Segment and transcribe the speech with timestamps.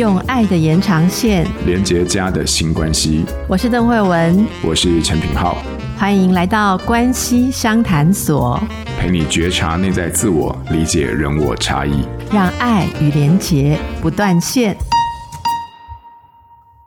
[0.00, 3.22] 用爱的延长线连接家的新关系。
[3.46, 5.58] 我是邓慧文，我是陈品浩，
[5.98, 8.58] 欢迎来到关系商谈所，
[8.98, 12.02] 陪你觉察内在自我，理解人我差异，
[12.32, 14.74] 让爱与连结不断线。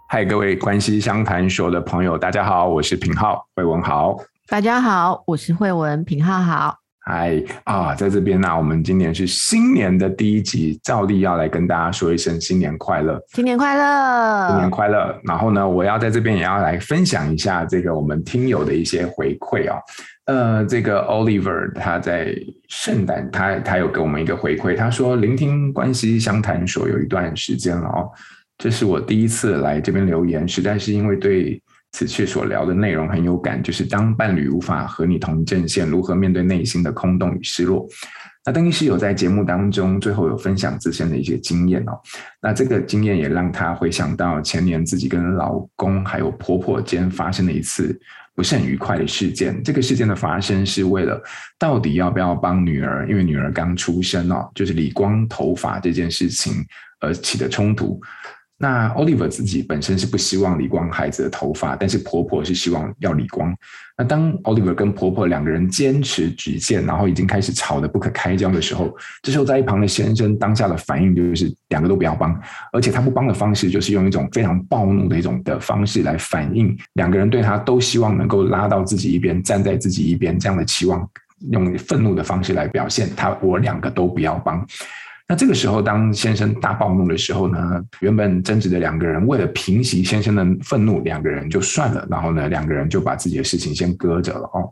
[0.09, 4.17] 嗨，各位关系商谈所的朋友，大家好，我是品浩，慧文好。
[4.47, 6.82] 大家好，我是慧文，品浩好。
[7.05, 15.19] 嗨啊，在这边呢、啊，我们今年是新年的第一集，照例要来跟大家说一声新年快乐，新年快乐，新年快乐。
[15.25, 19.77] 然后呢，我要在这边也要来分享一下这个我们听友的一些回馈啊。
[20.27, 22.33] 呃，这个 Oliver 他在
[22.69, 28.09] 圣诞，他他有给我们一个回馈，他说聆听关系相谈所有一段时间了哦，
[28.57, 31.61] 这是我第一次来这边留言，实在是因为对。
[31.93, 37.87] 此次所聊的内容很有感，就是当伴侣无法和你同一阵线，如何面对内心的空洞与失落。
[38.45, 41.97] 那邓医师有在节目当中最后有分享自身的一些经验哦，
[42.41, 47.97] 那这个经验也让他回想到前年自己跟老公还有婆婆间发生的一次
[48.35, 49.63] 不是很愉快的事件。
[49.63, 51.21] 这个事件的发生是为了
[51.57, 56.53] 到底要不要帮女儿，因为女儿刚出生哦，就是理光头发这件事情
[56.99, 58.01] 而起的冲突。
[58.59, 63.53] 那 Oliver 自己本身是不希望理光孩子的头发，但是婆婆是希望要理光。
[63.97, 72.39] 那当 Oliver 跟婆婆两个人坚持举荐，然后已经开始吵得不可开交的时候，这时候在一旁的先生当下的反应就是两个都不要帮，
[72.71, 81.07] 而且他不帮的方式就是用一种非常暴怒的一种的方式来反应两个人对他都希望能够拉到自己一边，站在自己一边这样的期望，
[81.51, 84.65] 用愤怒的方式来表现他，我两个都不要帮。
[85.25, 94.69] 那这个时候，当先生大暴怒的时候呢，原本争执的两个人为了平息先生的愤怒，两个人就算了，然后呢，两个人就把自己的事情先搁着了哦。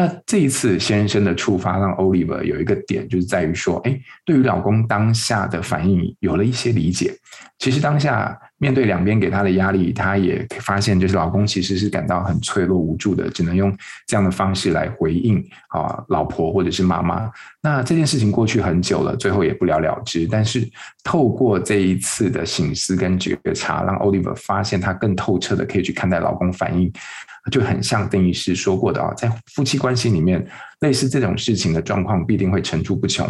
[0.00, 7.14] 那这一次先生的触发，让 Oliver 有一个点，就是在于说，哎，对于老公当下的反应有了一些理解。
[7.58, 8.34] 其实当下。
[8.62, 13.74] 面对两边给他的压力，他也发现，就是老公其实是感到很脆弱无助的，只能用
[14.06, 17.30] 这样的方式来回应啊，老婆或者是妈妈。
[17.62, 20.28] 那这件事情过去很久了，最后也不了了之。
[20.30, 20.68] 但是
[21.02, 26.92] 透过这一次的省思跟觉察，让 Oliver 发现他更透彻的可以去看待老公反应。
[27.50, 30.46] 就很像邓医师说过的啊，在夫妻关系里面，
[30.80, 33.26] 类似这种事情的状况必定会层出不穷。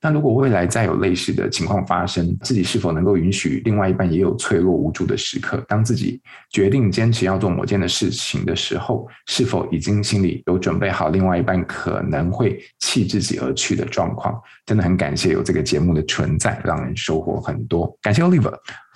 [0.00, 5.64] 那如果未来再有类似的情况发生，自己是否能够允许另外一半也有脆弱无助的时刻？
[5.68, 6.20] 当自己
[6.50, 14.34] 决定坚持要做某件的事情的时候，是否已经心里有准备好另外一半可能会弃自己而去的状况？
[14.66, 17.96] 真的很感谢有这个节目的存在，让人收获很多。
[18.02, 18.52] 感谢 Oliver。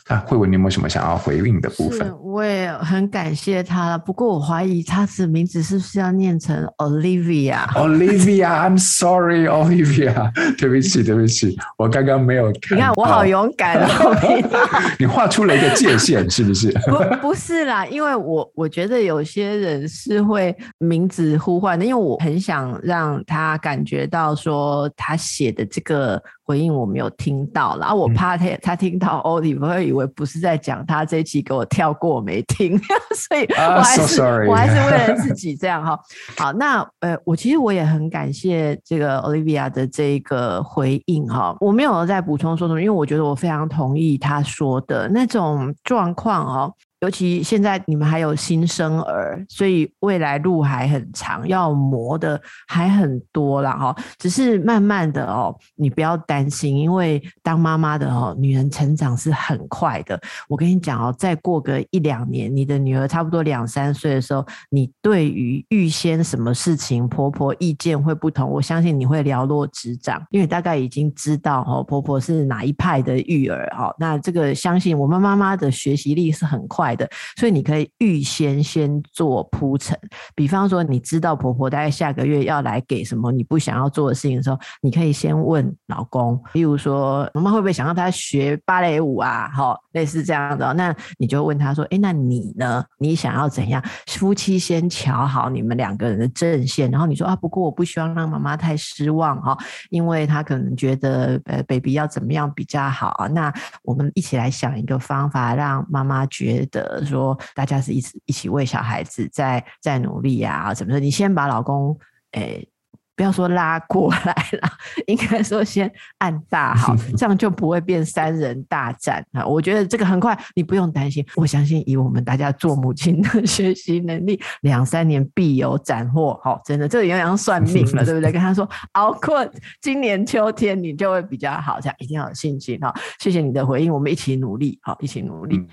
[0.08, 2.08] 啊，慧文，你有没有什么想要回应的部分？
[2.22, 12.78] 我也很感谢他，不过我怀疑他的名字是不是要念成 Olivia？Olivia，I'm sorry，Olivia， 对不起，对不起，我刚刚没有看。
[12.78, 14.16] 你看我好勇敢哦！
[15.00, 16.70] 你画出了一个界限，是不是？
[16.86, 26.22] 不，不是啦，因为我我觉得有些人是会名字呼唤的，因为我很想让他感觉到说他写的这个。
[26.46, 32.78] 回应我没有听到，然后我怕他他听到 Oliver 会以为不是在讲他这一期给我跳过我没听，
[33.14, 35.98] 所以我还是、uh, so 我还是为了自己这样哈。
[36.36, 41.56] 好，那呃，我其实我也很感谢这个 Olivia 的这个回应哈。
[41.60, 46.72] 我没有再补充说什么，因为我觉得我非常同意他说的那种状况哦。
[47.00, 53.94] 尤其现在你们还有新生儿，所以未来路还很长，要磨的还很多啦哈。
[54.18, 60.18] 只是慢慢的哦，你不要担心，因为当妈妈的哦，女人成长是很快的。
[60.48, 73.94] 我跟你讲哦，再过个一两年，你的女儿差不多两三岁的时候，你对于预先什么事情婆婆意见会不同，我相信你会了落指掌，因为大概已经知道哦，婆婆是哪一派的育儿哈。
[73.98, 79.98] 那这个相信我们妈妈的学习力是很快的，所以你可以预先先做铺陈，
[80.34, 89.50] 比方说你知道婆婆大概下个月要来给什么你不想要做的事情的时候，你可以先问老公，例如说妈妈会不会想让他学芭蕾舞啊？
[89.54, 92.84] 好，类似这样的，那你就问他说，哎，那你呢？
[92.98, 93.82] 你想要怎样？
[94.06, 99.56] 夫妻先乔好你们两个人的阵线，然后你说啊，不过我不希望让妈妈太失望哈，
[99.88, 103.26] 因为她可能觉得呃，baby 要怎么样比较好啊？
[103.28, 103.52] 那
[103.82, 107.02] 我们一起来想一个方法，让妈妈觉得。
[107.06, 110.98] 说，大家是一起一起为小孩子在在努力啊，怎么说？
[110.98, 111.96] 你先把老公
[112.32, 112.68] 诶
[113.16, 114.68] 不要说拉过来了，
[115.06, 119.44] 应该说先按大好， 这样就不会变三人大战啊！
[119.44, 121.24] 我觉得这个很快，你不用担心。
[121.34, 126.38] 我相信以我们大家做母亲的学习能力，两三年必有斩获。
[126.44, 128.30] 好，真的，这个有点像算命了， 对不对？
[128.30, 129.48] 跟他说熬过
[129.80, 132.94] 今年秋天，你就会比较好，这样一定要有信心哈！
[133.18, 135.66] 谢谢你的回应，我们一起努力，好，一起努力。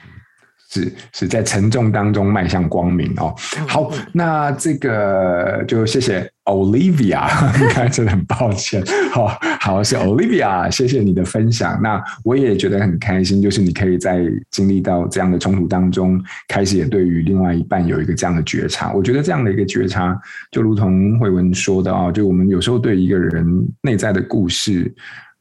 [0.73, 3.33] 是是在沉重当中迈向光明哦。
[3.67, 7.27] 好，那这个就谢谢 Olivia，
[7.59, 8.83] 刚才真的很抱歉。
[9.11, 11.79] 好好是 Olivia，谢谢你的分享。
[11.81, 18.91] 那我也觉得很开心，就是你可以在经历到这样的冲突当中，开始也对于另外一半有一个这样的觉察。
[18.93, 20.19] 我觉得这样的一个觉察，
[20.51, 23.45] 就如同慧文说的啊，就我们有时候对一个人
[23.81, 24.91] 内在的故事。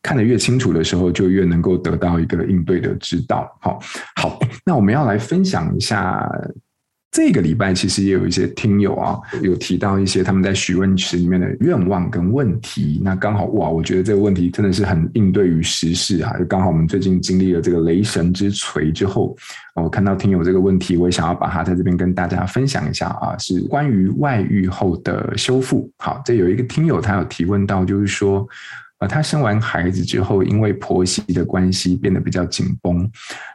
[0.03, 3.49] 看得越清楚的时候，就越能够得到一个应对的指导。
[3.61, 3.79] 好，
[4.17, 6.29] 好， 那我们要来分享一下，
[7.13, 13.01] 这个礼拜其实也有一些听友啊，有提到一些他们在许愿池里面的愿望跟问题。
[13.05, 16.37] 那刚好哇，我觉得这个问题真的是很应对于时事啊。
[16.37, 19.37] 就刚好我们最近经历了这个雷神之锤之后，
[19.77, 25.89] 我看到听友这个问题，我也想要把它在这边跟大家分享一下啊，是关于外遇后的修复。
[25.99, 28.45] 好，这有一个听友他有提问到，就是说。
[29.03, 33.11] 啊，她生完孩子之后，因为婆媳的关系变得比较紧绷，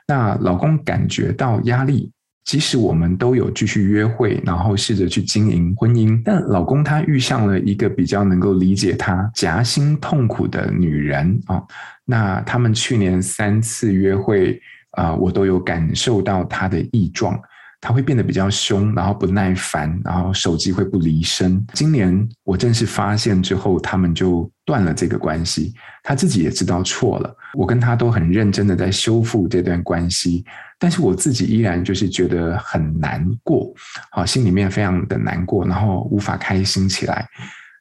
[0.05, 2.11] 那老公感觉到压力。
[2.43, 11.61] 即使我们都有继续约会，然后试着去经营婚姻，但老公他遇上了一个比较能够理解他夹心痛苦的女人啊。
[12.05, 14.57] 那他们去年三次约会
[14.91, 17.37] 啊，我都有感受到他的异状。
[17.79, 21.63] 他会变得比较凶，然后不耐烦，然后手机会不离身。
[21.73, 25.73] 今年我正式发现之后，他们就断了这个关系。
[26.03, 30.43] 他自己也知道错了，我跟他都很认真的在修复这段关系，
[30.79, 33.71] 但是我自己依然就是觉得很难过，
[34.11, 37.27] 好，心里面非常的难过，然后无法开心起来。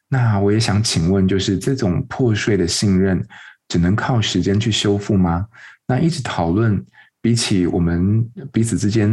[0.09, 3.21] 那我也想请问，就是这种破碎的信任，
[3.67, 5.47] 只能靠时间去修复吗？
[5.87, 6.85] 那一直讨论。
[7.27, 9.09] 比起我们彼此之间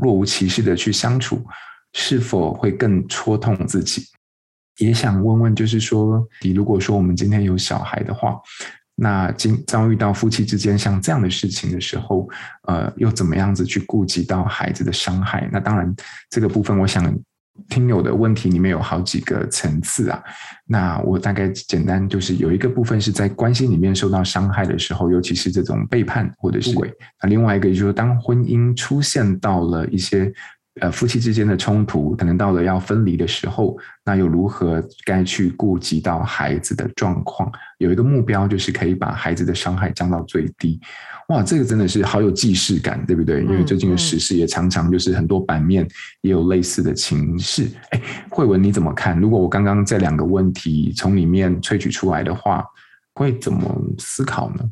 [0.00, 1.44] 若无其事的去相处，
[1.92, 4.02] 是否会更戳痛自己？
[4.78, 8.40] 也想问问，就是说，你如果说我们今天有小孩的话，
[8.94, 12.26] 那今遭遇到夫妻之间像这样的事情的时候，
[12.62, 15.46] 呃，又怎么样子去顾及到孩子的伤害？
[15.52, 15.94] 那当然，
[16.30, 17.14] 这个部分我想。
[17.68, 20.22] 听友的问题里面有好几个层次啊，
[20.66, 26.92] 那我大概简单就是有一个部分是在关系里面受到伤害的时候，尤其是这种背叛或者是出轨，
[27.22, 30.32] 那另外一个就是当婚姻出现到了一些。
[30.80, 37.50] 呃，夫妻之间的冲突，可能到了要分离的时候，那又如何该去顾及到孩子的状况？
[37.78, 40.80] 有一个目标，就是可以把孩子的伤害降到最低。
[41.28, 43.42] 哇，这个真的是好有既视感，对不对？
[43.44, 45.86] 因为最近的时事也常常就是很多版面
[46.22, 47.70] 也有类似的情势。
[47.90, 49.16] 哎，慧文你怎么看？
[49.20, 52.64] 如果我刚刚这两个问题从里面萃取出来的话，
[53.14, 54.68] 会怎么思考呢？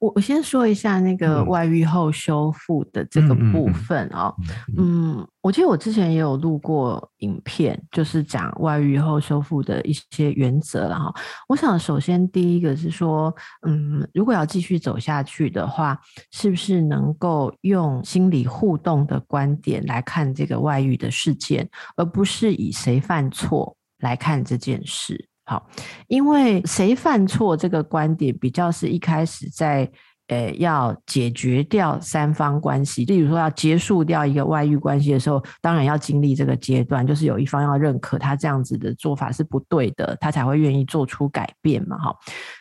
[0.00, 4.34] 我我先说一下那个外遇后修复的这个部分啊，
[4.76, 11.14] 嗯，我记得我之前也有录过影片，就是讲外遇后修复的一些原则了哈。
[11.48, 13.34] 我想首先第一个是说，
[13.66, 15.98] 嗯，如果要继续走下去的话，
[16.32, 25.27] 是不是能够用心理互动的观点来看这个外遇的事件，而不是以谁犯错来看这件事。
[25.48, 25.66] 好，
[26.08, 29.90] 因为谁犯错这个观点比较是一开始在，
[30.26, 41.96] 呃，要解决掉三方关系，例如说要结束掉一个外遇关系的时候，当然要经历这个阶段，就是有一方要认可他这样子的做法是不对的，他才会愿意做出改变嘛。
[41.96, 42.14] 哈，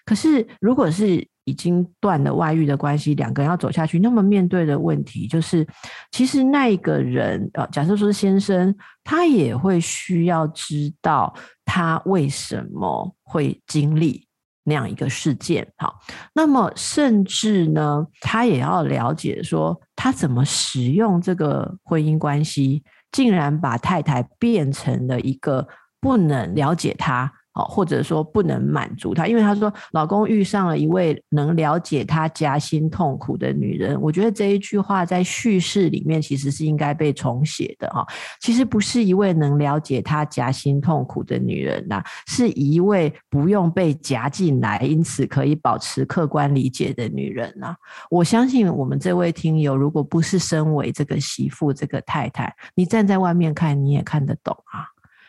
[0.05, 5.67] 可是如果是已经断了外遇的关系，两个人要走下去，那么面对的问题就是，
[6.11, 8.73] 其实那一个人，呃，假设说先生，
[9.03, 11.33] 他也会需要知道。
[11.67, 14.25] 他为什么会经历
[14.63, 15.67] 那样一个事件？
[15.77, 15.99] 好，
[16.33, 25.67] 那么甚至呢，他也要了解说，他怎么使用这个婚姻关系，竟然把太太变成了一个
[25.99, 27.31] 不能了解他。
[27.65, 33.99] 或者说不能满足他，因为他说老公遇上了一位能了解他夹心痛苦的女人。
[34.01, 38.05] 我觉得这一句话在叙事里面其实是应该被重写的哈。
[38.39, 47.75] 其实不是一位能了解他夹心痛苦的女人呐，是一位不用被夹进来，因此可以保持客观理解的女人呐。
[48.09, 54.85] 我相信我们这位听友，如果不是身为这个媳妇、这个太太，你站在外面看，你也看得懂啊。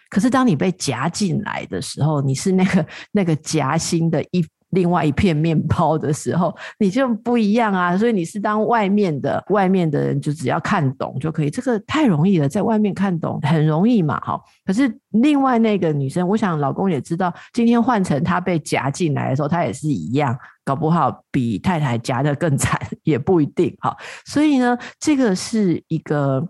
[0.08, 7.96] 可是当你被夹进来的时候，你是那个那个夹心的一另外一片面包的时候，你就不一样啊。
[7.96, 14.38] 所以你是当外面的，外面的人就只要看懂就可以，这个太容易了，在外面看懂很容易嘛，哈。
[14.66, 23.74] 可是另外那个女生，我想老公也知道，今天换成她被夹进来的时候，她也是一样，搞不好比太太夹得更惨， 也不一定。
[23.80, 23.96] 哈，
[24.26, 26.46] 所以呢，这个是一个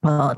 [0.00, 0.36] 呃。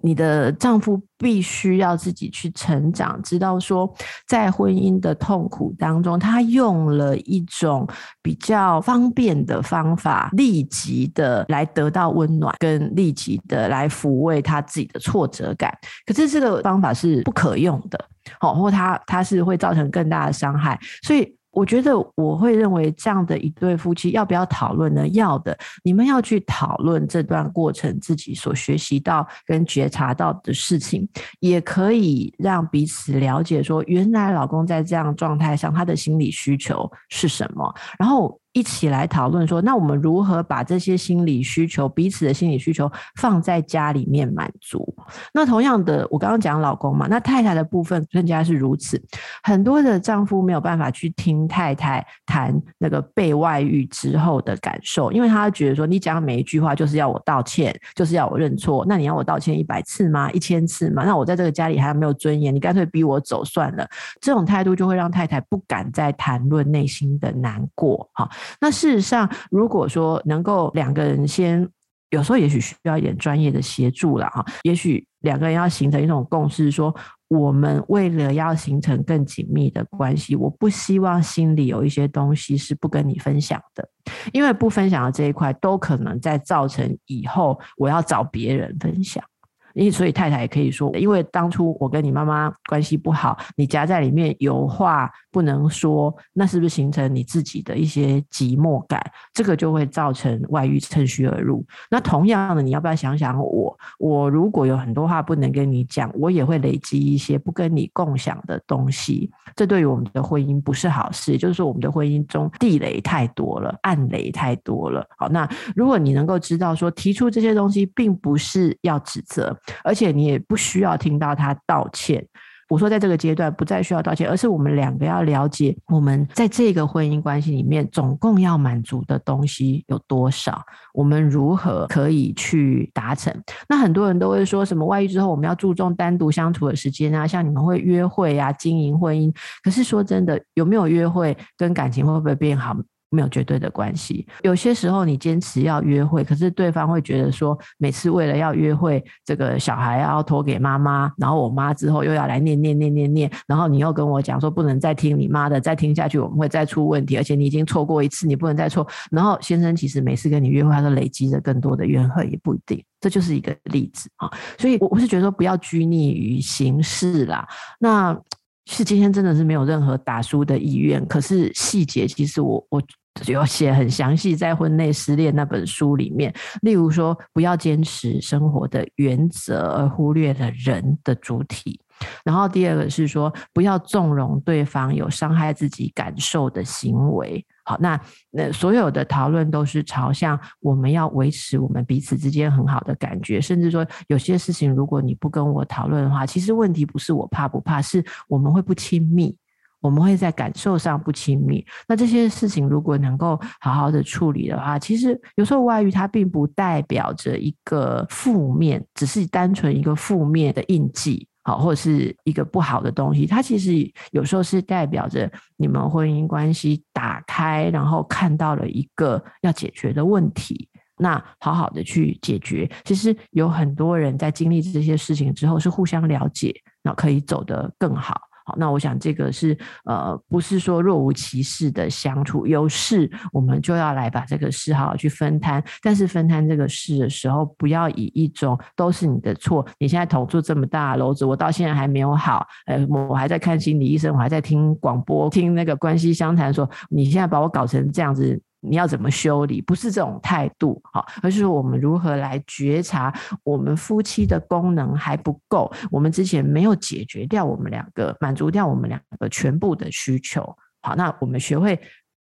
[0.00, 3.92] 你的丈夫必须要自己去成长，知道说，
[4.26, 7.86] 在婚姻的痛苦当中，他用了一种
[8.22, 15.76] 比较方便的方法，立即的来得到温暖，跟立即的来抚慰他自己的挫折感。
[16.06, 18.02] 可是这个方法是不可用的，
[18.40, 21.36] 好，或他他是会造成更大的伤害，所以。
[21.52, 25.06] 我觉得我会认为这样的一对夫妻要不要讨论呢？
[25.08, 31.08] 要的，你们要去讨论这段过程自己所学习到跟觉察到的事情，
[31.40, 38.41] 也可以让彼此了解说，原来老公在这样状态上他的心理需求是什么，然后。
[38.52, 44.94] 一起来讨论说，那我们如何把这些心理需求、彼此的心理需求放在家里面满足？
[45.32, 49.02] 那同样的，我刚刚讲老公嘛，那太太的部分更加是如此。
[49.42, 58.84] 很多的丈夫没有办法去听太太谈那个被外遇之后的感受，因为他觉得说，你讲每一句话就是要我道歉，就是要我认错。
[58.86, 60.30] 那你要我道歉一百次吗？
[60.32, 61.04] 一千次吗？
[61.04, 63.88] 那我在这个家里还没有尊严，你干脆逼我走算了。
[64.20, 68.10] 这种态度就会让太太不敢再谈论内心的难过。
[68.12, 68.28] 哈。
[68.60, 71.68] 那事实上，如果说能够两个人先，
[72.10, 76.94] 有时候也许需要一点专业的协助了哈，也许两个人要形成一种共识，说
[77.28, 83.88] 我们为了要形成更紧密的关系，我不希望心里有一些东西是不跟你分享的，
[84.32, 89.24] 因为不分享的这一块，都可能在造成以后我要找别人分享。
[89.74, 99.00] 因所以太太也可以说，因为当初我跟你妈妈关系不好，你夹在里面有话不能说，那是不是形成你自己的一些寂寞感？
[99.32, 101.64] 这个就会造成外遇趁虚而入。
[101.90, 103.78] 那同样的，你要不要想想我？
[103.98, 109.30] 我如果有很多话不能跟你讲，我也会累积一些不跟你共享的东西。
[109.56, 111.38] 这对于我们的婚姻不是好事。
[111.38, 115.06] 就是说，我们的婚姻中地雷太多了，暗雷太多了。
[115.16, 119.56] 好，那如果你能够知道说，提出这些东西，并不是要指责。
[119.84, 122.26] 而且你也不需要听到他道歉。
[122.68, 130.64] 我说，在这个阶段不再需要道歉，而是我们两个要了解，我们在这个婚姻关系里面总共要满足的东西有多少，
[130.94, 133.30] 我们如何可以去达成？
[133.68, 139.30] 那很多人都会说什么外遇之后我们要注重单独相处的时间啊，像你们会约会啊，经营婚姻。
[139.62, 142.74] 可是说真的，有没有约会跟感情会不会变好？
[143.12, 158.86] 没有绝对的关系，有些时候你坚持要约会，可是对方会觉得说，每次为了要约会，这个小孩要托给妈妈，然后我妈之后又要来念念念念念，然后你又跟我讲说不能再听你妈的，再听下去我们会再出问题，而且你已经错过一次，你不能再错。
[159.10, 164.30] 然后先生其实每次跟你约会，他都累积着更多的怨恨，也不一定，这就是一个例子啊。
[164.58, 167.46] 所以，我我是觉得说不要拘泥于形式啦。
[167.78, 168.18] 那
[168.66, 172.82] 是今天真的是没有任何打输的意愿，可是细节其实我我。
[173.26, 181.80] 有写很详细，在婚内失恋那本书里面，例如说，不要坚持生活的原则而忽略了人的主体。
[182.24, 187.44] 然后第二个是说，不要纵容对方有伤害自己感受的行为。
[187.64, 188.00] 好，那
[188.32, 199.36] 那所有的讨论都是朝向我们要维持我们彼此之间很好的感觉，甚至说有些事情如果你不跟我讨论的话，其实问题不是我怕不怕，是我们会不亲密。
[199.82, 213.26] 我们会在感受上不亲密，那这些事情如果能够好好的处理的话，其实有时候外遇它并不代表着一个负面，只是单纯一个负面的印记，好，或者是一个不好的东西。
[213.26, 222.70] 它其实有时候是代表着你们婚姻关系打开，然后看到了一个要解决的问题，那好好的去解决。
[222.84, 228.20] 其实有很多人在经历这些事情之后是互相了解，那可以走得更好。
[228.44, 235.62] 好，那我想这个是呃，不是说若无其事的相处，有事我们就要来把这个事好好去分摊。
[235.82, 239.66] 但是分摊这个事的时候，不要以一种都是你的错。
[239.78, 248.40] 你现在投注这么大的篓子，我到现在还没有好，呃，我还在看心理医生，我还在听广播，听那个关系相谈，说你现在把我搞成这样子。
[248.62, 249.60] 你要怎么修理？
[249.60, 260.42] 不是这种态度，好，而是我们如何来觉察我们夫妻的功能还不够，我们之前没有解决掉我们两个，满足掉我们两个全部的需求。
[260.80, 261.78] 好，那我们学会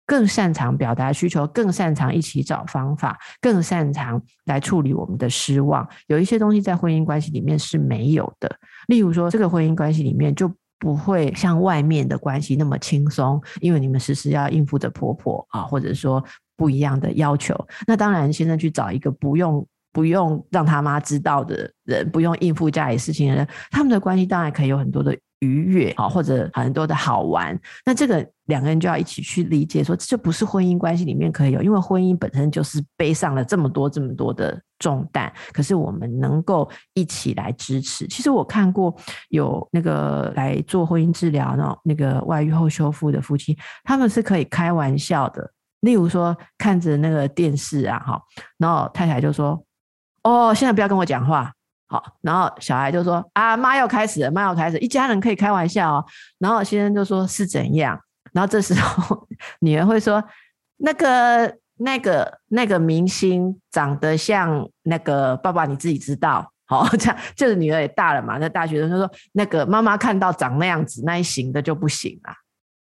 [0.06, 5.86] 更擅长表达需求，更擅长一起找方法，更擅长来处理我们的失望。
[6.06, 16.24] 有一些东西在婚姻关系里面是没有的，例如说这个婚姻关系里面就不会像外面的关系那么轻松，因为你们时时要应付着婆婆啊，或者说
[16.56, 17.54] 不一样的要求。
[17.86, 27.58] 那当然，先生去找一个不用不用让他妈知道的人，不用应付家里事情的人，他们的关系当然可以有很多的愉悦啊，或者很多的好玩。
[27.84, 35.32] 那这个两个人就要一起去理解，说这不是婚姻关系里面可以有，因为婚姻本身就是背上了这么多这么多的重担。
[35.52, 38.06] 可是我们能够一起来支持。
[38.08, 38.94] 其实我看过
[39.28, 45.50] 有那个来做婚姻治疗，那那个外遇后修复的夫妻，他们是可以开玩笑的。
[45.82, 48.20] 例如说看着那个电视啊，哈，
[48.56, 49.62] 然后太太就说
[50.24, 51.52] ：“哦，现在不要跟我讲话。”
[51.90, 56.04] 好，然后小孩就说：“啊，妈要开始了，妈要开始，一家人可以开玩笑哦。”
[56.38, 57.98] 然后先生就说：“是怎样？”
[58.32, 59.26] 然后这时候
[59.60, 60.22] 女儿会说
[60.76, 68.36] ：“那个、那个、那个明星长得像那个爸爸，你自己知道。”好，这样就是女儿也大了嘛。
[68.36, 72.34] 那大学生就说：“那个妈妈看到长那样子那一型的就不行了。”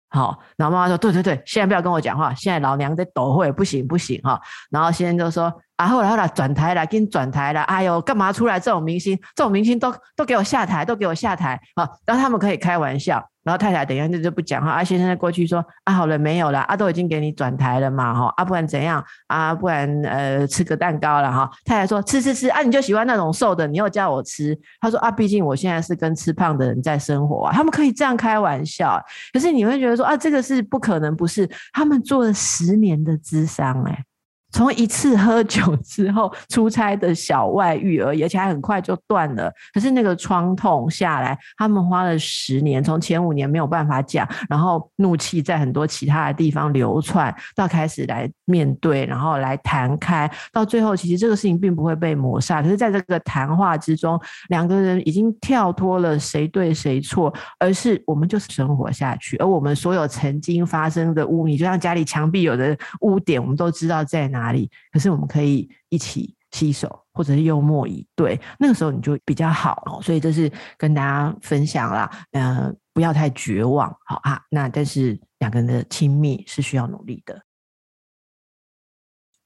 [0.09, 5.53] 好，然后妈妈说：“对对对，现在不要跟我讲话，现在老娘在抖会，不行不行哈。”然后先生就说。
[5.77, 7.61] 啊，后来后来转台了，给你转台了。
[7.65, 9.15] 哎呦，干嘛出来这种明星？
[9.35, 11.87] 这种明星都都给我下台，都给我下台啊！
[12.07, 14.73] 然后他们可以开玩笑，然后太太等一下就就不讲话。
[14.73, 16.59] 啊，先生过去说：啊，好了，没有了。
[16.63, 18.35] 啊，都已经给你转台了嘛，哈。
[18.37, 19.03] 啊，不然怎样？
[19.29, 21.49] 啊，不然呃，吃个蛋糕了哈。
[21.65, 22.49] 太太说：吃吃吃。
[22.49, 24.59] 啊，你就喜欢那种瘦的，你又叫我吃。
[24.81, 27.53] 他说：啊，毕竟我现在是跟吃胖的人在生活啊。
[27.55, 29.01] 他们可以这样开玩笑，
[29.33, 31.49] 可是你会觉得说：啊，这个是不可能，不是？
[31.73, 34.05] 他们做了十年的智商，哎。
[34.53, 39.53] 从一次喝酒之后出差的小外遇而已， 而且还很快就断了。
[39.75, 52.63] 可是那个创痛下来，他们花了十年，从前五年没有办法讲，然后怒气在很多其他的地方流窜，到开始来面对，然后来谈开，到最后其实这个事情并不会被抹杀。
[52.63, 64.36] 可是在这个谈话之中，两个人已经跳脱了谁对谁错，而是我们就是生活下去，而我们所有曾经发生的污泥，就像家里墙壁有的污点，我们都知道在哪。
[64.37, 64.71] 哪里？
[64.93, 70.01] 可是我们可以一起携手，或者是幽默以对，那个时候你就比较好。
[70.03, 74.41] 所以这是跟大家分享啦，嗯、不要太绝望，好啊。
[74.51, 77.43] 那但是两个人的亲密是需要努力的。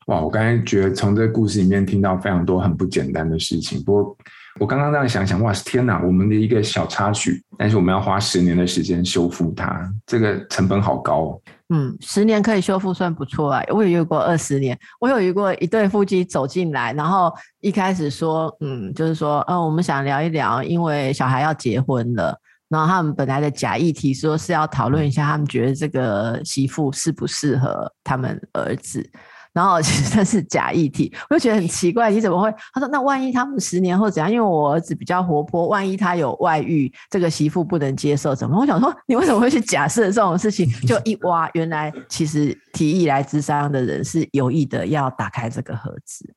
[0.06, 3.80] 哇，我刚才觉得从这个故事里面听到非常多很不简单的事情。
[3.84, 4.16] 不过
[4.58, 6.02] 我刚刚这样想想，哇，天哪！
[6.02, 11.42] 我们的一个小插曲，但是我们要花十年的时间修复它，这个成本好高哦。
[11.72, 13.62] 嗯，十年可以修复算不错啊。
[13.68, 22.36] 我有遇过二十年，我有遇过一对夫妻走进来，然后一开始说，嗯，就是说，呃，我们想聊一聊，因为小孩要结婚了。
[22.68, 29.08] 然后他们本来的假议题说是要讨论一下，他们觉得这个媳妇适不适合他们儿子。
[29.52, 32.52] 然后 其实他是假议题，我就觉得很奇怪，你怎么会？
[32.72, 34.30] 他说：“那万一他们十年后怎样？
[34.30, 40.70] 因为我儿子比较活泼，万一他有外遇，这个媳妇不能接受，怎么？”我想说，你为什么会去假设这种事情？
[40.86, 46.32] 就一挖，原来其实提议来智商的人是有意的，要打开这个盒子。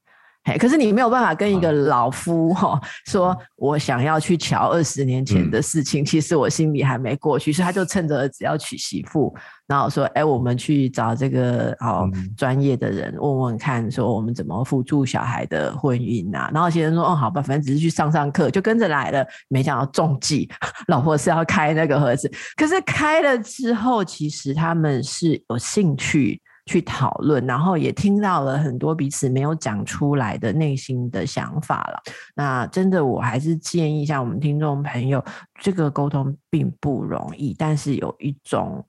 [0.46, 9.34] 嘿，可是你没有办法跟一个老夫哈说，我想要去瞧二十年前的事情，其实我心里还没过去，所以他就趁着儿子要娶媳妇，
[9.68, 16.50] 然后说，哎，我们去找这个哦专业的人问问看，说我们怎么辅助小孩的婚姻呐？
[16.54, 20.50] 然后先生说，哦，好吧，反正只是去上上课，就跟着来了，没想到中计，
[20.90, 26.42] 老婆是要开那个盒子，可是开了之后，其实他们是有兴趣。
[26.66, 32.02] 去讨论，然后也听到了很多彼此没有讲出来的内心的想法了。
[32.36, 35.24] 那真的，我还是建议一下我们听众朋友，
[35.62, 38.86] 这个沟通并不容易，但是有一种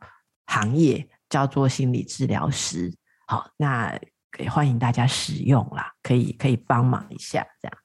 [0.47, 2.93] 行业叫做心理治疗师，
[3.27, 3.93] 好，那
[4.39, 7.79] 也欢迎大家使用啦，可以可以帮忙一下，这样。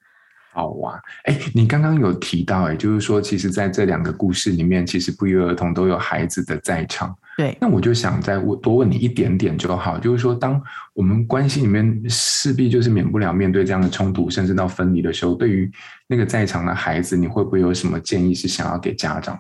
[0.52, 7.15] 好哇，哎，你刚刚有提到，哎，就是说，其实在这两个故事里面，其实不约而同都有孩子的在场。
[7.39, 10.62] 对，那我就想再问多问你一点点就好，就是说，当
[10.93, 15.71] 我们关系里面势必就是免不了面对这样的冲突，甚至到分离的时候，对于
[16.06, 19.39] 那个在场的孩子，你会不会有什么建议是想要给家长？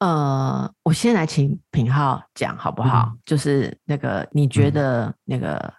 [0.00, 3.12] 呃，我先来请品浩讲好不好？
[3.12, 5.72] 嗯、就是那个你觉得那个。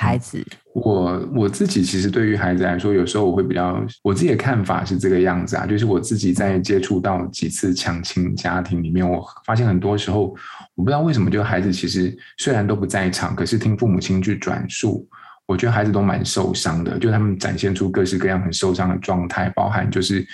[0.00, 0.40] 孩子，
[0.74, 10.32] 我我自己其实对于孩子来说，有时候我会比较，我自己的看法是这个样子啊，就是我自己在接触到几次强亲家庭里面，我发现很多时候，
[10.76, 15.04] 我不知道为什么，就孩子其实虽然都不在场，可是听父母亲去转述，
[15.46, 20.24] 我觉得孩子都蛮受伤的，就他们展现出各式各样很受伤的状态，包含就是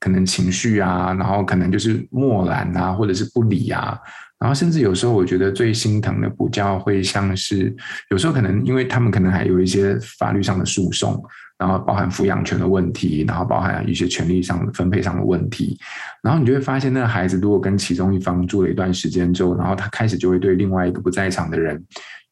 [0.00, 3.96] 可能情绪啊，然后可能就是漠然啊，或者是不理啊。
[4.42, 7.72] 然后甚至有时候我觉得最心疼的不叫会像是
[8.10, 11.22] 有时候可能因为他们可能还有一些法律上的诉讼，
[11.56, 15.78] 然后包含抚养权的问题，然后包含一些权利上的分配上的问题，
[16.24, 21.80] 然后你就会发现那个孩子如果跟其中一方住了一段时间之后，然后他开始就会对另外一个不在场的人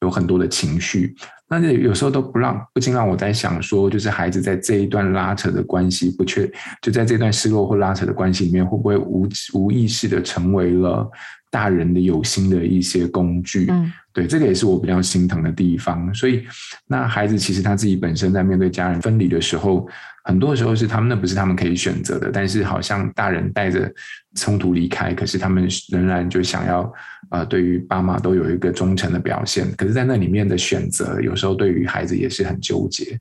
[0.01, 1.15] 有很多的情绪。
[1.53, 6.49] 那有时候都不让，不禁让我在想说，就是孩子在这一段拉扯的关系不确，
[6.81, 11.09] 就在这段失落或拉扯的关系里面，会不会无无意识的成为了
[11.51, 13.67] 大人的有心的一些工具？
[13.71, 16.13] 嗯，对，这个也是我比较心疼的地方。
[16.15, 16.45] 所以，
[16.87, 19.89] 那孩子其实他自己本身在面对家人分离的时候。
[20.23, 23.91] 很多时候是他们，那不是他们可以选择的，但是好像大人带着
[24.37, 26.93] 冲突离开，可是他们仍然就想要，
[27.31, 29.71] 呃，对于爸妈都有一个忠诚的表现。
[29.77, 33.19] 可是，在那里面的选择，有时候对于孩子也是很纠结。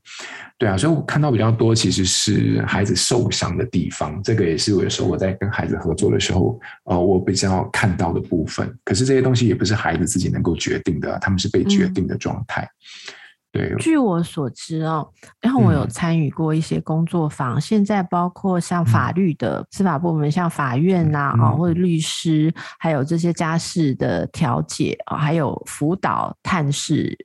[0.57, 8.69] 对啊，所以我看到比较多其实是孩子受伤的地方，这个也是有时候我在跟孩子合作的时候，呃，我比较看到的部分。
[8.83, 12.63] 可是这些东西也不是孩子自己能够决定的，他们是被决定的状态。
[12.63, 13.18] 嗯
[13.51, 15.07] 对，据我所知哦，
[15.41, 27.17] 然后我有参与过一些工作坊，嗯、现在包括像法律的司法部门，嗯、像法院呐啊，嗯、或者律师，还有这些家事的调解啊，还有辅导探视。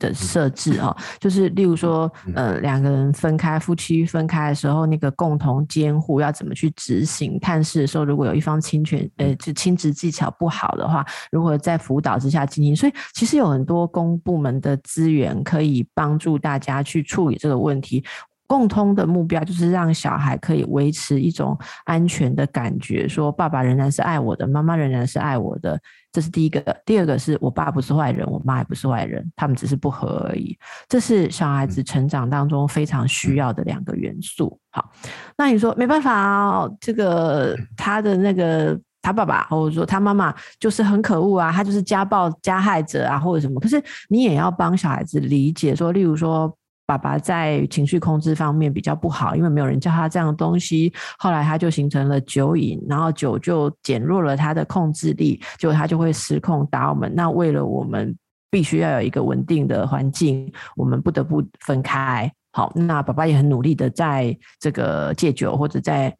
[0.00, 7.38] 的设置哦，就是例如说，呃，两个人分开，夫妻分开的时候，那个共同监护要怎么去执行？
[7.38, 12.74] 探视的时候，如果有一方侵权，呃，就亲职技巧不好的话，如何在辅导之下进行？
[12.74, 18.02] 所以，其实有很多公部门的资源可以帮助大家去处理这个问题。
[18.50, 26.60] 共通的目标就是让小孩可以维持一种安全的感觉，说爸爸仍然是爱我的，妈妈仍然是爱我的，这是第一个。
[26.84, 30.58] 第二个是我爸不是坏人，我妈也不是坏人，他们只是不合而已。
[30.88, 34.58] 这是小孩子成长当中非常需要的两个元素。
[34.72, 34.90] 好，
[35.38, 43.60] 那你说没办法啊，这个他的那个他爸爸或者说他妈妈就是很可恶啊，他就是家暴加害者啊，或者什么。
[43.60, 46.52] 可是你也要帮小孩子理解说，例如说。
[46.90, 50.92] 爸爸在情绪控制方面比较不好，因为没有人教他这样的东西。
[51.20, 57.08] 后来他就形成了酒瘾，然后酒就减弱了他的控制力，结果他就会失控打我们。
[57.14, 58.12] 那为了我们
[58.50, 62.28] 必须要有一个稳定的环境，我们不得不分开。
[62.50, 66.12] 好，那爸爸也很努力的在这个戒酒或者在。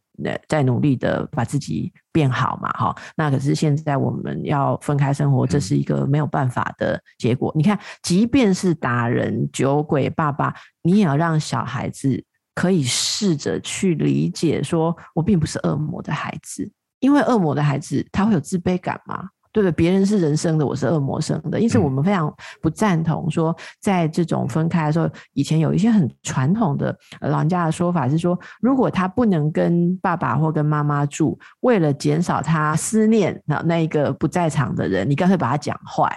[0.48, 7.52] 在努力的把自己变好嘛，哈，那可是现在我们要分开生活，这是一个没有办法的结果。
[7.54, 12.22] 你看，即便是打人、酒鬼爸爸，你也要让小孩子
[12.54, 19.28] 可以试着去理解，说我并不是恶魔的孩子，因为恶魔的孩子他会有自卑感吗？
[19.52, 19.72] 对不对？
[19.72, 36.10] 别人是人生的，我是恶魔生的，因此我们非常不赞同说，在这种分开的时候，以前有一些很传统的老人家的说法是说，如果他不能跟爸爸或跟妈妈住，为了减少他思念那那一个不在场的人，你干脆把他讲坏。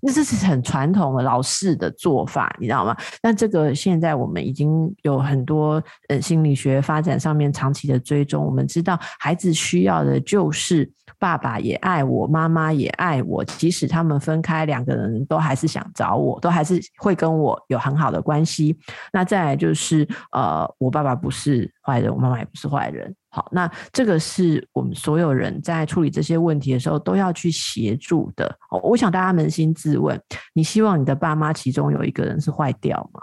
[0.00, 2.96] 那这是很传统的老式的做法，你知道吗？
[3.22, 18.78] 那这个现在我们已经有很多呃心理学发展上面长期的追踪，我们知道孩子需要的就是爸爸也爱我，妈妈也爱我，即使他们分开，两个人都还是想找我，都还是会跟我有很好的关系。
[19.12, 23.14] 那再来就是呃，我爸爸不是坏人，我妈妈也不是坏人。
[23.30, 28.58] 好，那这个是我们所有人在处理这些问题的时候都要去协助的。
[28.82, 30.20] 我想大家扪心自问：
[30.52, 33.20] 你希望你的爸妈其中有一个人是坏掉吗？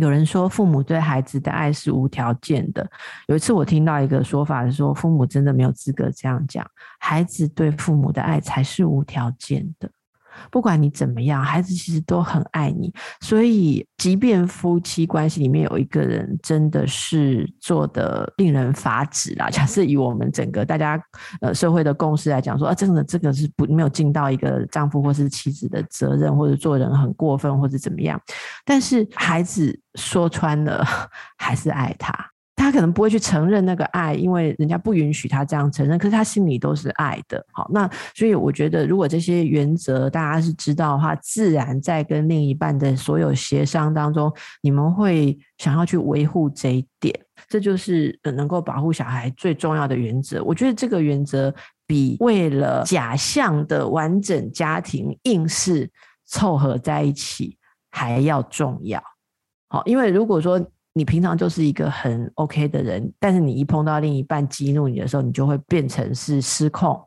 [0.00, 2.86] 有人说父母对孩子的爱是无条件的。
[3.28, 6.66] 有一次我听到一个说法是说，父母真的没有资格这样讲，
[7.00, 9.90] 孩子对父母的爱才是无条件的。
[10.50, 12.92] 不管你怎么样，孩子其实都很爱你。
[13.20, 21.00] 所以，即便夫妻关系里面有一个人真的是做得令人发指啦，假设以我们整个大家
[21.40, 28.20] 呃社会的共识来讲，说啊，真的这个是不没有尽到一个丈夫或是妻子的责任，或者做人很过分，或者怎么样。
[28.64, 30.84] 但是孩子说穿了
[31.38, 32.12] 还是爱他。
[32.56, 35.98] 他可能不会去承认那个爱，因为人家不允许他这样承认。
[35.98, 37.44] 可是他心里都是爱的。
[37.52, 47.14] 好，那所以我觉得，如果这些原则大家是知道的话，自然在跟另一半的所有协商当中，你们会想要去维护这一点。
[47.48, 50.42] 这就是能够保护小孩最重要的原则。
[50.42, 51.54] 我觉得这个原则
[51.86, 55.88] 比为了假象的完整家庭硬是
[56.24, 57.58] 凑合在一起
[57.90, 59.00] 还要重要。
[59.68, 60.58] 好，因为如果说，
[60.96, 66.98] 你平常就是一个很 OK 的人，但是你一碰到另一半激怒你的时候，你就会变成是失控。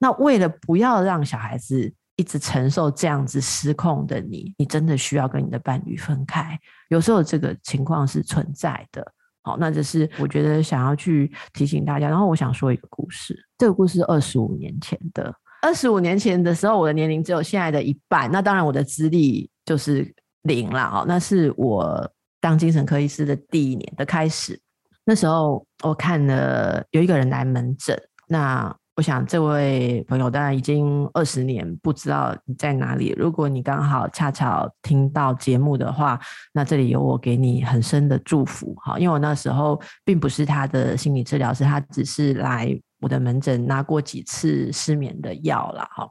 [0.00, 6.58] 那为了不要让小孩子一直承受这样子失控的你，你真的需要跟你的伴侣分开。
[6.88, 9.06] 有时候这个情况是存在的。
[9.42, 12.08] 好，那这是我觉得想要去提醒大家。
[12.08, 15.34] 然后我想说一个故事，这个故事二十五年前的。
[15.60, 18.30] 二十五年前的时候，我的年龄只有现在的一半。
[18.32, 20.10] 那当然，我的资历就是
[20.44, 21.04] 零了啊。
[21.06, 22.10] 那是我
[22.44, 24.60] 当精神科医师的第一年的开始。
[25.06, 28.76] 那时候我看了有一个人来门诊，那。
[28.96, 33.12] 我想这位朋友当然已经二十年不知道你在哪里。
[33.18, 36.16] 如果你刚好恰巧听到节目的话，
[36.52, 38.96] 那这里有我给你很深的祝福哈。
[38.96, 46.08] 因为我那时候并不是他的心理治疗师，他只是来我的门诊拿过几次失眠的药了哈。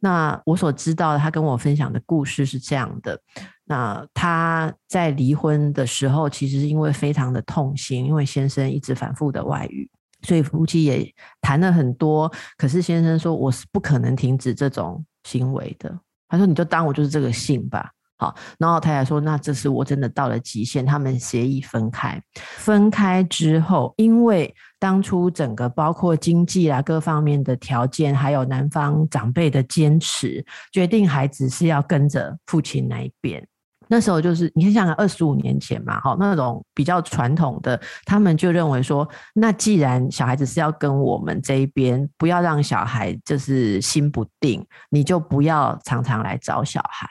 [0.00, 3.16] 那我所知道的，他跟我分享的故事是这样的：
[3.68, 9.90] 那他在离婚的时候，其实是因为非常的痛心，因为先生一直反复的外遇。
[10.22, 15.96] 所以夫妻也谈了很多，可是先生说我是不可能停止这种行为的。
[16.28, 18.34] 他说你就当我就是这个性吧，好。
[18.58, 22.20] 然后太太说那这是我真的到了极限，他们协议分开。
[22.56, 33.46] 分开之后，因为当初整个包括经济啊各方面的条件，还有男方长辈的坚持，决定孩子是要跟着父亲那一边。
[33.88, 47.08] 那时候就是，你看，像二十五年前嘛，哈，那种比较传统的，他们就认为说，那既然小孩子是要跟我们这一边，不要让小孩就是心不定，你就不要常常来找小孩。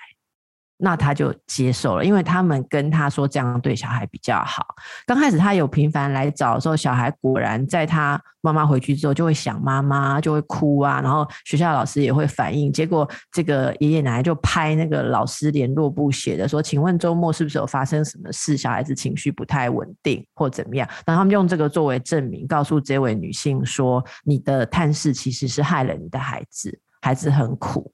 [0.77, 4.65] 那他就接受了，因为他们跟他说这样对小孩比较好。
[5.05, 10.99] 刚开始他有频繁来找的时候，小孩果然在他妈妈回去之后就会想妈妈，就会哭啊。
[11.01, 18.57] 然后学校老师也会反映，结果这个爷爷奶奶就拍那个老师联络簿写的说：“请问周末是不是有发生什么事？
[18.57, 27.91] 小孩子情绪不太稳定或怎么样？”然后他们用这个作为证明，告诉这位女性说：“你的探视其实是害了你的孩子，孩子很苦。”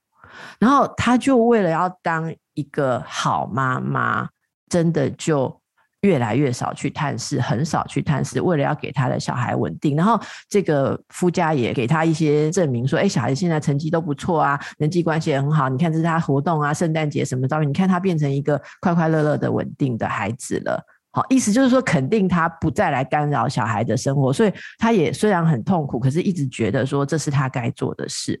[0.58, 4.28] 然后他就为了要当一个好妈妈，
[4.68, 5.60] 真的就
[6.02, 9.96] 越来越少去探视，很少去探视，为了要给他的小孩稳定。
[9.96, 15.68] 然后这个夫家也给他一些证明，说：“哎，小孩现在成绩都不错啊，人际关系也很好。
[15.68, 20.84] 你看这是他活动啊，圣诞节什么照片，你看他变成一个快快乐乐的稳定的孩子了。”
[21.14, 28.40] 好，意思就是说，肯定他不再来干扰小孩的生活，所以他也虽然很痛苦，可是一直觉得说这是他该做的事。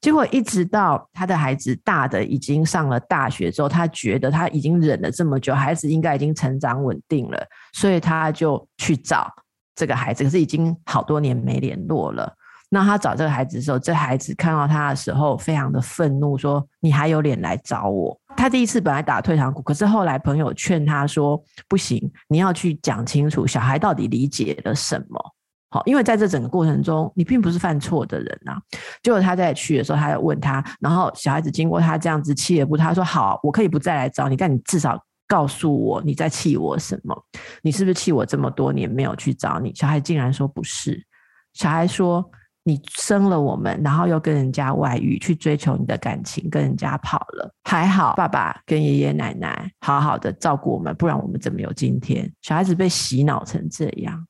[0.00, 9.28] 结果一直到他的孩子大的已经上了大学之后，他觉得他已经忍了这么久，孩子应该已经成长稳定了，所以他就去找
[9.74, 12.32] 这个孩子，可是已经好多年没联络了。
[12.74, 25.22] 那他找这个孩子的时候，这孩子看到他的时候，非常的愤怒，说：“你还有脸来找我？”他第一次本来打退堂鼓，可是后来朋友劝他说：“不行，你要去讲清楚小孩到底理解了什么。”
[25.68, 28.58] 好，因为在这整个过程中，你并不是犯错的人啊。
[29.02, 37.14] 结果他在去的时候，他要问他，然后小孩子经过他这样子气也不，他说：“好，我可以不再来找你，但你至少告诉我你在气我什么？
[37.60, 41.04] 你是不是气我这么多年没有去找你？”小孩竟然说：“不是。”
[41.52, 42.24] 小孩说。
[42.64, 47.52] 你生了我们，然后又跟人家外遇，去追求你的感情，跟人家跑了。
[47.64, 52.32] 还好爸爸跟爷爷奶奶好好的照顾我们，不然我们怎么有今天？
[52.42, 54.24] 小孩子被洗脑成这样。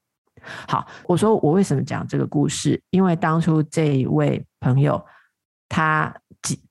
[0.66, 2.82] 好，我说我为什么讲这个故事？
[2.90, 5.04] 因为当初这一位朋友，
[5.68, 6.12] 他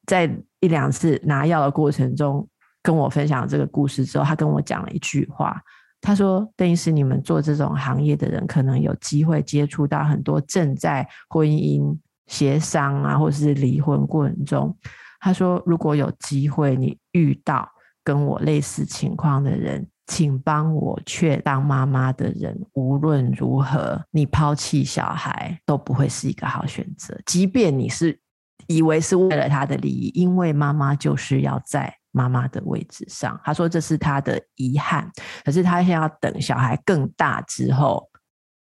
[0.08, 0.30] 在
[0.62, 2.47] 一两次拿药的过程中
[2.82, 5.62] 跟我分享这个故事之后，他跟我讲了一句话。
[6.02, 14.76] 他说：“邓医师，你们做这种行业的人，可能有机会接触到很多正在婚姻协商啊，或是离婚过程中。
[15.20, 17.70] 他说，如果有机会你遇到
[18.04, 28.20] 跟我类似情况的人，请帮我劝当妈妈的人，无论如何，你抛弃小孩都不会是一个好选择，即便你是
[28.66, 35.10] 以为是为了他的利益，因为妈妈就是要在。”妈妈的位置上，他说这是他的遗憾，
[35.43, 38.10] 可是他现在要等小孩更大之后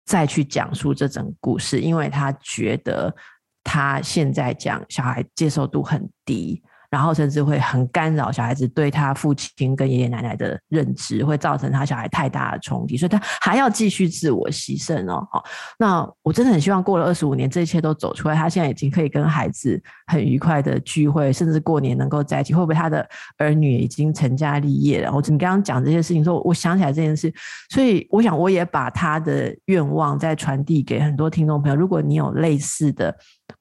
[0.04, 3.14] 再去讲述这整个故事，因为他觉得
[3.62, 6.62] 他现在讲小孩接受度很低。
[6.94, 15.26] 然后甚至会很干扰小孩子对他父亲跟爷爷奶奶的认知，会造成他小孩太大的冲击，所以他还要继续自我牺牲哦。
[15.32, 15.42] 好，
[15.76, 22.54] 那我真的很希望过了二十五年，这一切都走出来，他现在已经可以跟孩子很愉快的聚会，甚至过年能够在一起。
[22.54, 23.04] 会不会他的
[23.38, 25.12] 儿女已经成家立业了？
[25.12, 27.34] 我你刚刚讲这些事情说，我想起来这件事，
[27.70, 31.74] 所以我想我也把他的愿望再传递给很多听众朋友。
[31.74, 33.12] 如果你有类似的，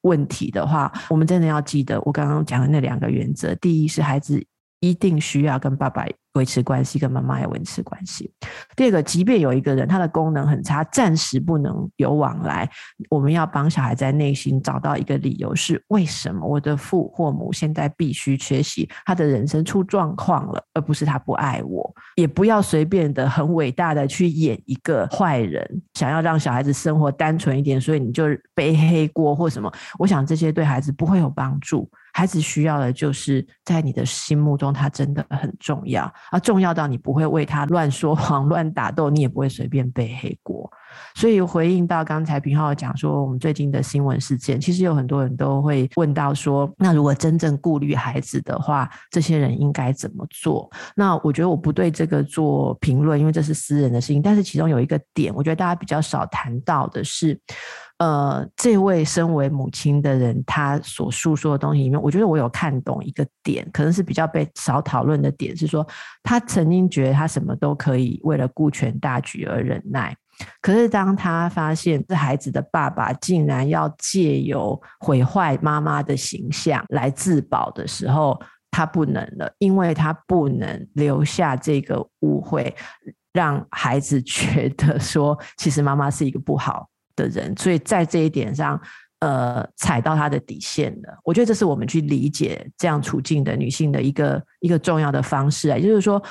[0.04, 3.54] 问题的话，我们真的要记得我刚刚讲的那两个原则。
[3.56, 4.42] 第一是孩子
[4.80, 8.30] 一定需要跟爸爸维持关系，跟妈妈也维持关系。
[8.76, 12.68] 第二个，即便有一个人他的功能很差，暂时不能有往来，
[13.08, 21.94] 我们要帮小孩在内心找到一个理由，是为什么我的父或母现在必须缺席，他的人生出状况了，而不是他不爱我。
[22.16, 29.72] 也不要随便的很伟大的去演一个坏人，想要让小孩子生活单纯一点，所以你就背黑锅或什么。
[29.98, 31.88] 我想这些对孩子不会有帮助。
[32.14, 40.70] 孩子需要的就是在你的心目中，他真的很重要，而重要到你不会为他乱说谎、 乱打斗，你也不会随便背黑锅。
[41.16, 50.70] 所以回应到刚才平浩讲说，我们最近的新闻事件，其实有很多人都会问到说，那如果真正顾虑孩子的话，这些人应该怎么做？
[50.94, 54.22] 那我觉得我不对这个做评论，因为这是私人的事情。
[54.22, 57.36] 但是其中有一个点，我觉得大家比较少谈到的是。
[57.98, 65.86] 呃，这位身为母亲的人，他所诉说的东西里面，我觉得我有看懂一个点，可能是比较被少讨论的点，是说
[66.22, 70.14] 他曾经觉得他什么都可以为了顾全大局而忍耐，
[70.60, 78.38] 可是当他发现这孩子的爸爸竟然要借由毁坏妈妈的形象来自保的时候，
[78.72, 82.74] 他不能了，因为他不能留下这个误会，
[83.32, 88.80] 让孩子觉得说，其实妈妈是一个不好的人，所以在这一点上，
[89.20, 91.18] 呃，踩到他的底线了。
[91.24, 96.22] 我觉得这是我们去理解这样处境的女性的一个一个重要的方式啊，就是说，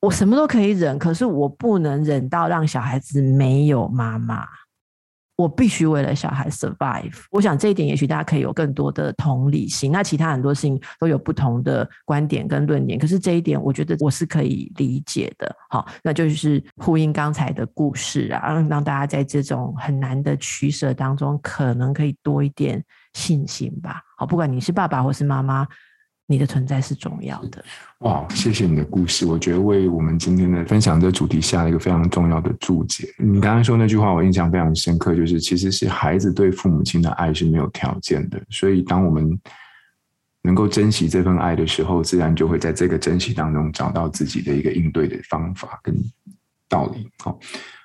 [0.00, 4.44] 我什么都可以忍，可是我不能忍到让小孩子没有妈妈。
[5.42, 7.12] 我必须为了小孩 survive。
[7.30, 9.90] 我想这一点，也许大家可以有更多的同理心。
[9.90, 15.54] 那其他很多事情都有不同的观点跟论点，可是这一点，我觉得我是可以理解的。
[15.68, 22.82] 好，那就是呼应刚才的故事啊，让大家在这种很难的取舍当中，可能可以多一点
[23.14, 24.00] 信心吧。
[24.16, 25.66] 好，不管你是爸爸或是妈妈。
[26.32, 27.62] 你的存在是重要的。
[27.98, 33.06] 哇，谢谢你的故事，我觉得为我们今天的分享这主题下了一个非常重要的注解。
[33.18, 39.38] 你刚刚说那句话，我印象非常深刻，就是其实是孩子对父母亲的爱是没有条件的，所以当我们
[40.42, 45.94] 能够珍惜这份爱的时候，自然就会在这个珍惜当中找到自己的一个应对的方法跟
[46.66, 47.06] 道理。
[47.22, 47.38] 好，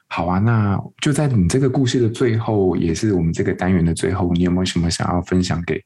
[0.08, 5.84] 好啊，那就在你这个故事的最后，也是我们这个单元的最后，你有没有什么想要分享给？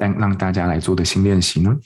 [0.00, 1.76] 让让大家来做的新练习呢？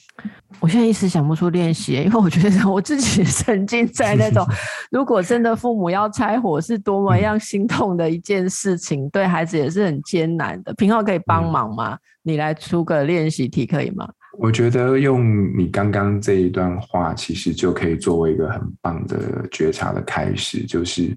[0.60, 4.46] 我现在一时想不出练习，因为我觉得 我自己曾经在那种，
[4.90, 10.72] 如果真的父母要拆伙，是多么样心痛的一件事情，对孩子也是很艰难的。
[10.74, 11.98] 平浩可以帮忙吗？
[12.22, 14.08] 你来出个练习题可以吗？
[14.38, 15.22] 我觉得用
[15.58, 21.14] 你刚刚这一段话，其实就可以作为一个很棒的觉察的开始，就是。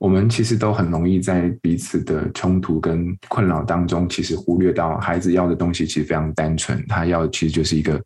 [0.00, 8.02] 我们其实都很容易在彼此的冲突跟困扰当中，其实忽略到孩子要的东西其实非常单纯，他要的其实就是一个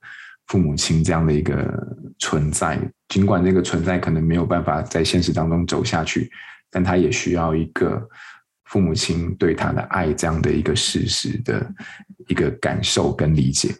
[0.48, 1.64] 父母亲这样的一个
[2.18, 2.80] 存在。
[3.11, 6.28] 尽管这个存在可能没有办法在现实当中走下去，
[6.68, 8.02] 但他也需要一个
[8.64, 11.64] 父母亲对他的爱这样的一个事实的
[12.26, 13.72] 一个感受跟理解。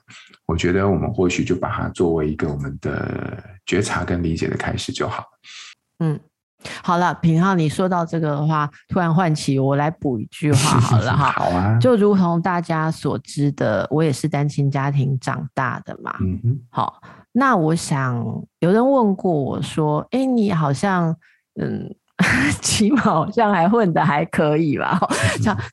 [0.47, 5.25] 我觉得我们或许就把它作为一个我们的觉察跟理解的开始就好。
[5.99, 6.21] 嗯。
[6.83, 11.33] 好了，平浩，你说到这个的话，突然唤起我来补一句话 好了哈。
[11.33, 16.15] 好啊，就如同大家所知的，我也是单亲家庭长大的嘛。
[16.21, 16.61] 嗯哼。
[16.71, 17.01] 好，
[17.33, 18.25] 那我想
[18.61, 21.15] 有人问过我说：“哎，你好像
[21.61, 21.95] 嗯。”
[22.63, 24.99] 起码好像还混得还可以吧。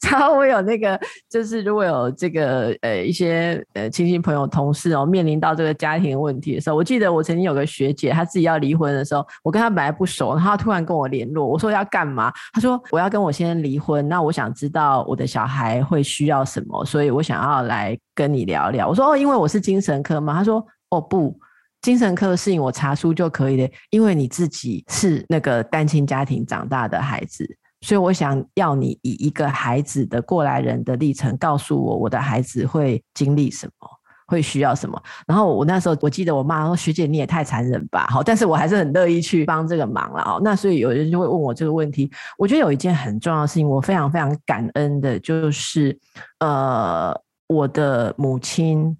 [0.10, 0.99] 然后我有那个，
[1.30, 12.34] 就是如果有这个呃一些呃亲戚朋友同事哦，面临到这个家庭问题的时候，我记得我曾经有个学姐，她自己要离婚的时候，我跟她本来不熟，然后她突然跟我联络，我说要干嘛？
[12.54, 18.89] 她说我要跟我先生离婚，那我想知道我的小孩会需要什么，所以我想要来跟你聊聊。
[18.89, 20.34] 我说哦，因为我是精神科嘛。
[20.34, 21.39] 她说哦不。
[21.82, 27.48] 精神科的事情我查书就可以了，因为你自己是那个单亲家庭长大的孩子，
[27.82, 33.88] 所以我想要你以一个孩子的过来人的历程告诉我，我的孩子会经历什么，
[34.28, 35.02] 会需要什么。
[35.26, 40.22] 然后我那时候我记得我妈说：“学姐你也太残忍吧。”好，但是我还是很乐意去帮这个忙了。
[40.22, 42.12] 哦，那所以有人就会问我这个问题。
[42.38, 45.98] 我觉得有一件很重要的事情，我非常非常感恩的，就是
[46.39, 47.12] 呃，
[47.48, 48.96] 我的母亲。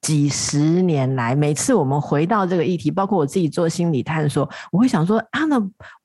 [0.00, 5.58] 几十年来，每次我们回到这个议题，包括我自己做心理探索，我会想说啊，那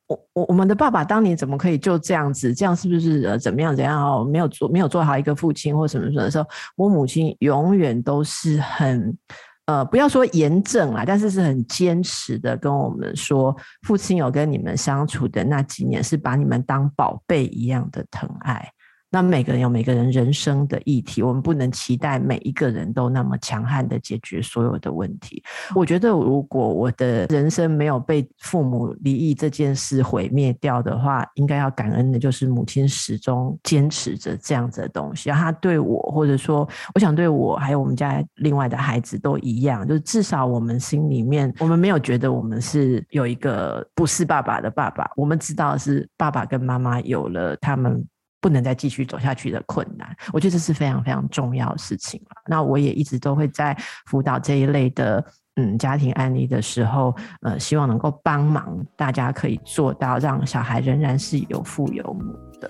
[0.08, 2.54] 我我我们的爸爸当年怎么可以就这样子？
[2.54, 4.26] 这样是不是呃怎么样怎样哦？
[4.26, 9.18] 没有做没有做好一个父亲或什么什么的时候，我母亲永远都是很
[9.66, 18.70] 呃不要说严正啦，但是是很坚持的跟我们说，父亲有跟你们相处的那几年是把你们当宝贝一样的疼爱。
[19.14, 25.44] 那每个人有每个人人生的议题，我们不能期待每一个人都那么强悍的解决所有的问题。
[25.76, 35.30] 我觉得，如果我的人生没有被父母离异这件事毁灭掉的话，应该要感恩的就是母亲始终坚持着这样子的东西。
[35.30, 45.08] 他对我，或者说，我想对我还有我们家另外的孩子都一样，就是至少我们心里面，我们没有觉得我们是有一个不是爸爸的爸爸。
[45.16, 48.04] 我们知道是爸爸跟妈妈有了他们。
[48.44, 52.22] 不能再继续走下去的困难，我觉得这是非常非常重要的事情。
[52.46, 53.74] 那我也一直都会在
[54.08, 55.24] 辅导这一类的
[55.56, 62.70] 嗯家庭案例的时候，呃，希望能够帮忙大家可以做到让小孩仍然是有父有母的。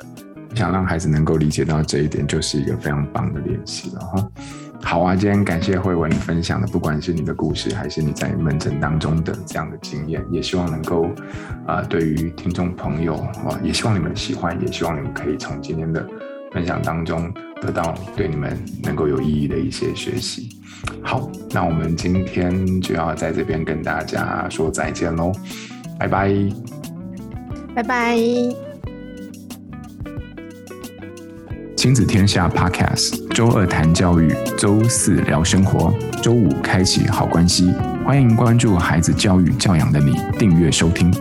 [0.53, 4.32] 想让孩子能够理解到这一点，就是一个非常棒的练习了哈。
[4.84, 11.05] 好啊，今天感谢慧文分享的，不管是你的故事，还是你在门诊当中的这样的经验，也希望能够
[11.65, 16.05] 啊、呃，对于听众朋友啊，也希望你们喜欢，也希望你们可以从今天的
[16.51, 20.59] 分享当中得到对你们能够有意义的一些学习。
[21.01, 25.31] 好，那我们今天就要在这边跟大家说再见喽，
[25.97, 26.29] 拜拜，
[27.73, 28.72] 拜拜。
[31.84, 37.73] 亲子天下 Podcast，周二谈教育，周四聊生活，周五开启好关系。
[38.05, 41.13] 欢迎关注孩子教育教养的你，订阅收听。